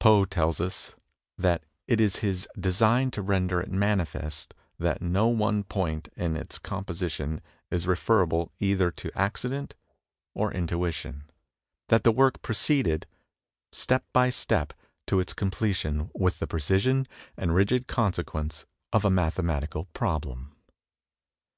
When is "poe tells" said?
0.00-0.62